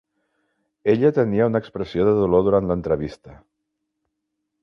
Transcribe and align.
Ella 0.93 1.11
tenia 1.17 1.49
una 1.51 1.61
expressió 1.65 2.07
de 2.09 2.15
dolor 2.21 2.47
durant 2.47 2.71
l'entrevista. 2.71 3.37